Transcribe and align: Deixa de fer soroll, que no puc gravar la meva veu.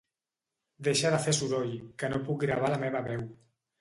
Deixa 0.87 1.11
de 1.15 1.19
fer 1.27 1.35
soroll, 1.39 1.75
que 2.03 2.11
no 2.15 2.23
puc 2.31 2.41
gravar 2.49 2.73
la 2.75 2.81
meva 2.85 3.07
veu. 3.11 3.23